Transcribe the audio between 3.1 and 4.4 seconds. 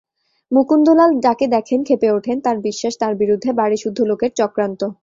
বিরুদ্ধে বাড়িসুদ্ধ লোকের